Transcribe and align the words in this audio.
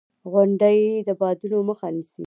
•غونډۍ 0.31 0.79
د 1.07 1.09
بادونو 1.19 1.57
مخه 1.69 1.87
نیسي. 1.95 2.19